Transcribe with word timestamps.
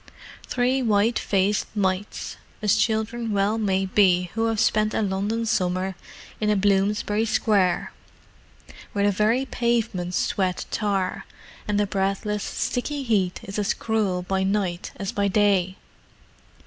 Three 0.47 0.81
white 0.81 1.19
faced 1.19 1.67
mites, 1.75 2.37
as 2.59 2.75
children 2.75 3.29
well 3.33 3.59
may 3.59 3.85
be 3.85 4.31
who 4.33 4.47
have 4.47 4.59
spent 4.59 4.95
a 4.95 5.03
London 5.03 5.45
summer 5.45 5.93
in 6.39 6.49
a 6.49 6.55
Bloomsbury 6.55 7.23
square, 7.25 7.91
where 8.93 9.05
the 9.05 9.11
very 9.11 9.45
pavements 9.45 10.17
sweat 10.17 10.65
tar, 10.71 11.25
and 11.67 11.79
the 11.79 11.85
breathless, 11.85 12.43
sticky 12.43 13.03
heat 13.03 13.41
is 13.43 13.59
as 13.59 13.75
cruel 13.75 14.23
by 14.23 14.41
night 14.41 14.91
as 14.95 15.11
by 15.11 15.27
day. 15.27 15.77